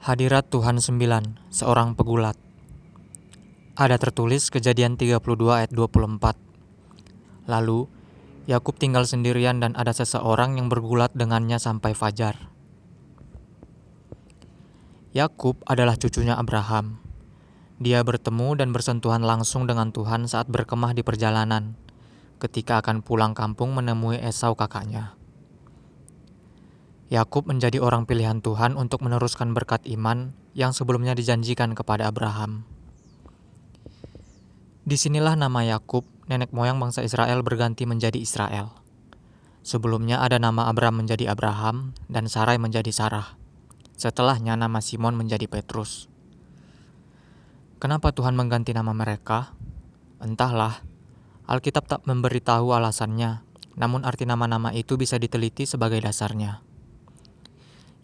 Hadirat 0.00 0.50
Tuhan 0.50 0.82
9, 0.82 1.38
seorang 1.54 1.94
pegulat. 1.94 2.34
Ada 3.78 3.94
tertulis 3.94 4.50
kejadian 4.50 4.98
32 4.98 5.22
ayat 5.54 5.70
24. 5.70 6.34
Lalu, 7.46 7.86
Yakub 8.50 8.74
tinggal 8.74 9.06
sendirian 9.06 9.62
dan 9.62 9.78
ada 9.78 9.94
seseorang 9.94 10.58
yang 10.58 10.66
bergulat 10.66 11.14
dengannya 11.14 11.62
sampai 11.62 11.94
fajar. 11.94 12.50
Yakub 15.14 15.62
adalah 15.70 15.94
cucunya 15.94 16.34
Abraham. 16.34 16.98
Dia 17.78 18.02
bertemu 18.02 18.58
dan 18.58 18.74
bersentuhan 18.74 19.22
langsung 19.22 19.70
dengan 19.70 19.94
Tuhan 19.94 20.26
saat 20.26 20.50
berkemah 20.50 20.90
di 20.90 21.06
perjalanan, 21.06 21.78
ketika 22.40 22.80
akan 22.80 23.04
pulang 23.04 23.36
kampung 23.36 23.76
menemui 23.76 24.16
Esau 24.16 24.56
kakaknya. 24.56 25.14
Yakub 27.12 27.44
menjadi 27.44 27.82
orang 27.82 28.08
pilihan 28.08 28.40
Tuhan 28.40 28.78
untuk 28.78 29.04
meneruskan 29.04 29.52
berkat 29.52 29.84
iman 29.92 30.32
yang 30.56 30.72
sebelumnya 30.72 31.12
dijanjikan 31.12 31.76
kepada 31.76 32.08
Abraham. 32.08 32.64
Di 34.86 34.96
sinilah 34.96 35.36
nama 35.36 35.60
Yakub, 35.62 36.08
nenek 36.26 36.54
moyang 36.54 36.80
bangsa 36.80 37.04
Israel 37.04 37.44
berganti 37.44 37.84
menjadi 37.84 38.16
Israel. 38.16 38.72
Sebelumnya 39.60 40.24
ada 40.24 40.40
nama 40.40 40.72
Abraham 40.72 41.04
menjadi 41.04 41.28
Abraham 41.30 41.92
dan 42.08 42.26
Sarai 42.32 42.56
menjadi 42.56 42.88
Sarah. 42.88 43.36
Setelahnya 44.00 44.56
nama 44.56 44.80
Simon 44.80 45.12
menjadi 45.18 45.44
Petrus. 45.44 46.08
Kenapa 47.76 48.16
Tuhan 48.16 48.32
mengganti 48.32 48.72
nama 48.72 48.96
mereka? 48.96 49.52
Entahlah. 50.16 50.89
Alkitab 51.50 51.90
tak 51.90 52.06
memberitahu 52.06 52.70
alasannya, 52.70 53.42
namun 53.74 54.06
arti 54.06 54.22
nama-nama 54.22 54.70
itu 54.70 54.94
bisa 54.94 55.18
diteliti 55.18 55.66
sebagai 55.66 55.98
dasarnya. 55.98 56.62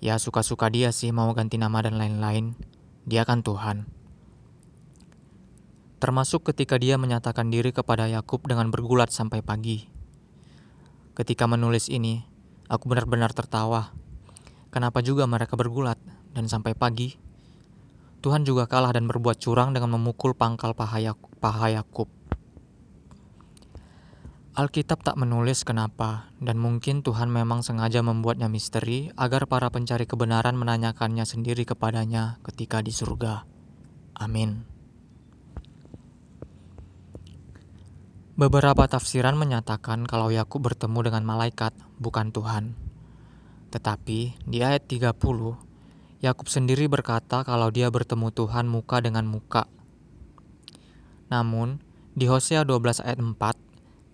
Ya 0.02 0.18
suka-suka 0.18 0.66
dia 0.66 0.90
sih 0.90 1.14
mau 1.14 1.30
ganti 1.30 1.54
nama 1.54 1.78
dan 1.78 1.94
lain-lain. 1.94 2.58
Dia 3.06 3.22
kan 3.22 3.46
Tuhan. 3.46 3.86
Termasuk 6.02 6.50
ketika 6.50 6.74
dia 6.74 6.98
menyatakan 6.98 7.46
diri 7.46 7.70
kepada 7.70 8.10
Yakub 8.10 8.42
dengan 8.50 8.74
bergulat 8.74 9.14
sampai 9.14 9.46
pagi. 9.46 9.86
Ketika 11.14 11.46
menulis 11.46 11.86
ini, 11.86 12.26
aku 12.66 12.90
benar-benar 12.90 13.30
tertawa. 13.30 13.94
Kenapa 14.74 15.06
juga 15.06 15.22
mereka 15.30 15.54
bergulat 15.54 16.02
dan 16.34 16.50
sampai 16.50 16.74
pagi? 16.74 17.14
Tuhan 18.26 18.42
juga 18.42 18.66
kalah 18.66 18.90
dan 18.90 19.06
berbuat 19.06 19.38
curang 19.38 19.70
dengan 19.70 19.94
memukul 19.94 20.34
pangkal 20.34 20.74
paha 20.74 20.98
Yakub. 21.70 22.15
Alkitab 24.56 25.04
tak 25.04 25.20
menulis 25.20 25.68
kenapa, 25.68 26.32
dan 26.40 26.56
mungkin 26.56 27.04
Tuhan 27.04 27.28
memang 27.28 27.60
sengaja 27.60 28.00
membuatnya 28.00 28.48
misteri 28.48 29.12
agar 29.12 29.44
para 29.44 29.68
pencari 29.68 30.08
kebenaran 30.08 30.56
menanyakannya 30.56 31.28
sendiri 31.28 31.68
kepadanya 31.68 32.40
ketika 32.40 32.80
di 32.80 32.88
surga. 32.88 33.44
Amin. 34.16 34.64
Beberapa 38.40 38.88
tafsiran 38.88 39.36
menyatakan 39.36 40.08
kalau 40.08 40.32
Yakub 40.32 40.64
bertemu 40.64 41.12
dengan 41.12 41.28
malaikat, 41.28 41.76
bukan 42.00 42.32
Tuhan. 42.32 42.72
Tetapi 43.68 44.40
di 44.40 44.58
ayat 44.64 44.88
30, 44.88 45.60
Yakub 46.24 46.48
sendiri 46.48 46.88
berkata 46.88 47.44
kalau 47.44 47.68
dia 47.68 47.92
bertemu 47.92 48.32
Tuhan 48.32 48.72
muka 48.72 49.04
dengan 49.04 49.28
muka. 49.28 49.68
Namun, 51.28 51.84
di 52.16 52.24
Hosea 52.24 52.64
12 52.64 53.04
ayat 53.04 53.20
4, 53.20 53.65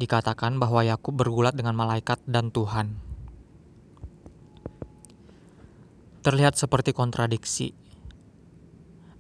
dikatakan 0.03 0.59
bahwa 0.59 0.83
Yakub 0.83 1.15
bergulat 1.15 1.55
dengan 1.55 1.79
malaikat 1.79 2.19
dan 2.27 2.51
Tuhan. 2.51 2.99
Terlihat 6.27 6.59
seperti 6.59 6.91
kontradiksi. 6.91 7.79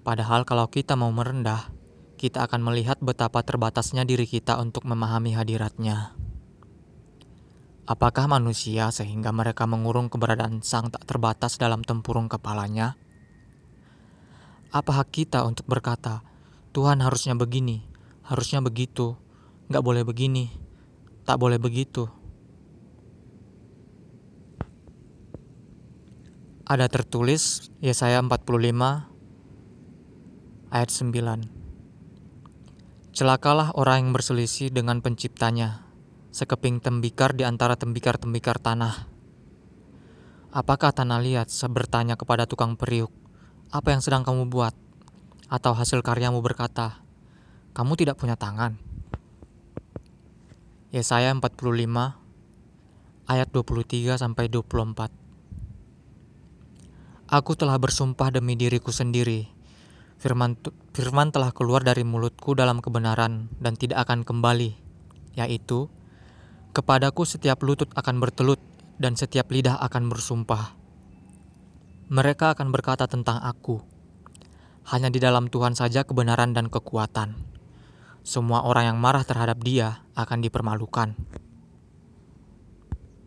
Padahal 0.02 0.42
kalau 0.42 0.66
kita 0.66 0.98
mau 0.98 1.14
merendah, 1.14 1.70
kita 2.18 2.42
akan 2.46 2.66
melihat 2.66 2.98
betapa 2.98 3.46
terbatasnya 3.46 4.02
diri 4.02 4.26
kita 4.26 4.58
untuk 4.58 4.82
memahami 4.86 5.38
hadiratnya. 5.38 6.18
Apakah 7.82 8.30
manusia 8.30 8.94
sehingga 8.94 9.34
mereka 9.34 9.66
mengurung 9.66 10.06
keberadaan 10.06 10.62
sang 10.62 10.90
tak 10.90 11.02
terbatas 11.06 11.58
dalam 11.58 11.82
tempurung 11.82 12.30
kepalanya? 12.30 12.94
Apa 14.70 15.02
hak 15.02 15.10
kita 15.10 15.42
untuk 15.42 15.66
berkata, 15.66 16.22
Tuhan 16.70 17.02
harusnya 17.02 17.34
begini, 17.34 17.82
harusnya 18.22 18.62
begitu, 18.62 19.18
nggak 19.66 19.82
boleh 19.82 20.06
begini, 20.06 20.61
Tak 21.22 21.38
boleh 21.38 21.62
begitu. 21.62 22.10
Ada 26.66 26.90
tertulis 26.90 27.70
Yesaya 27.78 28.18
45 28.18 29.06
ayat 30.74 30.90
9. 30.90 31.62
Celakalah 33.12 33.70
orang 33.78 34.08
yang 34.08 34.10
berselisih 34.16 34.74
dengan 34.74 34.98
penciptanya, 34.98 35.86
sekeping 36.34 36.82
tembikar 36.82 37.38
di 37.38 37.46
antara 37.46 37.78
tembikar-tembikar 37.78 38.58
tanah. 38.58 39.06
Apakah 40.50 40.90
tanah 40.90 41.22
liat 41.22 41.52
bertanya 41.70 42.18
kepada 42.18 42.50
tukang 42.50 42.74
periuk, 42.74 43.14
apa 43.70 43.94
yang 43.94 44.02
sedang 44.02 44.26
kamu 44.26 44.50
buat? 44.50 44.74
Atau 45.52 45.76
hasil 45.76 46.02
karyamu 46.02 46.42
berkata, 46.42 47.04
kamu 47.76 47.94
tidak 47.94 48.18
punya 48.18 48.34
tangan. 48.34 48.91
Yesaya 50.92 51.32
45 51.32 51.72
ayat 53.24 53.48
23 53.48 54.12
sampai 54.12 54.52
24. 54.52 55.08
Aku 57.32 57.56
telah 57.56 57.80
bersumpah 57.80 58.28
demi 58.28 58.60
diriku 58.60 58.92
sendiri. 58.92 59.48
Firman 60.20 60.60
firman 60.92 61.32
telah 61.32 61.48
keluar 61.56 61.80
dari 61.80 62.04
mulutku 62.04 62.52
dalam 62.52 62.84
kebenaran 62.84 63.48
dan 63.56 63.72
tidak 63.72 64.04
akan 64.04 64.20
kembali, 64.20 64.76
yaitu 65.32 65.88
kepadaku 66.76 67.24
setiap 67.24 67.64
lutut 67.64 67.88
akan 67.96 68.20
bertelut 68.20 68.60
dan 69.00 69.16
setiap 69.16 69.48
lidah 69.48 69.80
akan 69.80 70.12
bersumpah. 70.12 70.76
Mereka 72.12 72.52
akan 72.52 72.68
berkata 72.68 73.08
tentang 73.08 73.40
aku. 73.40 73.80
Hanya 74.92 75.08
di 75.08 75.24
dalam 75.24 75.48
Tuhan 75.48 75.72
saja 75.72 76.04
kebenaran 76.04 76.52
dan 76.52 76.68
kekuatan. 76.68 77.51
Semua 78.22 78.62
orang 78.62 78.94
yang 78.94 78.98
marah 79.02 79.26
terhadap 79.26 79.58
dia 79.66 80.06
akan 80.14 80.46
dipermalukan. 80.46 81.18